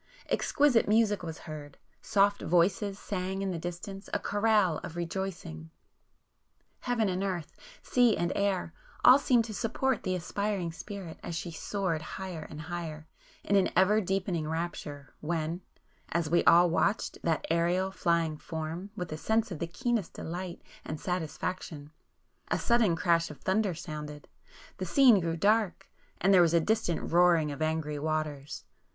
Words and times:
Exquisite 0.29 0.87
music 0.87 1.21
was 1.21 1.37
heard,—soft 1.37 2.41
voices 2.41 2.97
sang 2.97 3.43
in 3.43 3.51
the 3.51 3.59
distance 3.59 4.09
a 4.11 4.17
chorale 4.17 4.79
of 4.79 4.95
rejoicing;—heaven 4.95 7.07
and 7.07 7.23
earth, 7.23 7.55
sea 7.83 8.17
and 8.17 8.31
air,—all 8.35 9.19
seemed 9.19 9.45
to 9.45 9.53
support 9.53 10.01
the 10.01 10.15
aspiring 10.15 10.71
Spirit 10.71 11.19
as 11.21 11.35
she 11.35 11.51
soared 11.51 12.01
higher 12.01 12.47
and 12.49 12.61
higher, 12.61 13.05
in 13.43 13.69
ever 13.75 14.01
deepening 14.01 14.47
rapture, 14.49 15.13
when,—as 15.19 16.31
we 16.31 16.43
all 16.45 16.67
watched 16.67 17.19
that 17.21 17.45
aerial 17.51 17.91
flying 17.91 18.37
form 18.37 18.89
with 18.95 19.11
a 19.11 19.17
sense 19.17 19.51
of 19.51 19.59
the 19.59 19.67
keenest 19.67 20.13
delight 20.13 20.63
and 20.83 20.99
satisfaction,—a 20.99 22.57
sudden 22.57 22.95
crash 22.95 23.29
of 23.29 23.37
thunder 23.37 23.75
sounded,—the 23.75 24.83
scene 24.85 25.19
grew 25.19 25.37
dark,—and 25.37 26.33
there 26.33 26.41
was 26.41 26.55
a 26.55 26.59
distant 26.59 27.11
roaring 27.11 27.51
of 27.51 27.61
angry 27.61 27.99
waters. 27.99 28.63